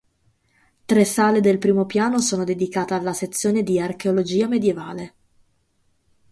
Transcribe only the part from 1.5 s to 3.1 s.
primo piano sono dedicate